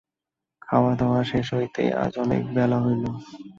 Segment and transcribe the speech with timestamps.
[0.61, 3.03] খাওয়াদাওয়া শেষ হইতে আজ অনেক বেলা হইল।